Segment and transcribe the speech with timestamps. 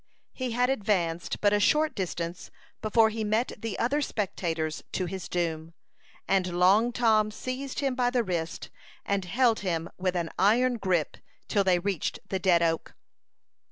[0.33, 2.49] He had advanced but a short distance
[2.81, 5.75] before he met the other spectators to his doom,
[6.27, 8.71] and Long Tom seized him by the wrist,
[9.05, 11.17] and held him with an iron gripe
[11.47, 12.95] till they reached the dead oak.